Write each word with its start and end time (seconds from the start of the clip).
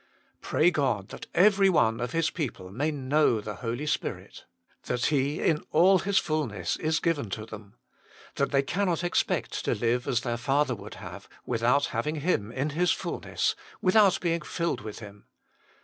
Pray 0.41 0.71
God 0.71 1.09
that 1.09 1.27
every 1.35 1.69
one 1.69 1.99
of 1.99 2.11
His 2.11 2.31
people 2.31 2.71
may 2.71 2.89
know 2.89 3.39
the 3.39 3.57
Holy 3.57 3.85
Spirit! 3.85 4.45
That 4.85 5.05
He, 5.05 5.39
in 5.39 5.63
all 5.69 5.99
His 5.99 6.17
fulness, 6.17 6.75
is 6.77 6.99
given 6.99 7.29
to 7.29 7.45
them! 7.45 7.75
that 8.37 8.49
they 8.49 8.63
cannot 8.63 9.03
expect 9.03 9.63
to 9.63 9.75
live 9.75 10.07
as 10.07 10.21
their 10.21 10.37
Father 10.37 10.73
would 10.73 10.95
have, 10.95 11.29
without 11.45 11.85
having 11.93 12.15
Him 12.15 12.51
in 12.51 12.71
His 12.71 12.89
fulness, 12.91 13.55
without 13.79 14.19
being 14.19 14.41
filled 14.41 14.81
with 14.81 14.97
Him 15.01 15.25